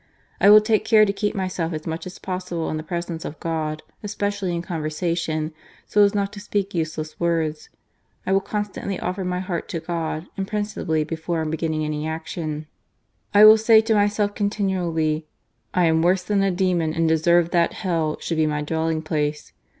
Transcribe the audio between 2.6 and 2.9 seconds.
in the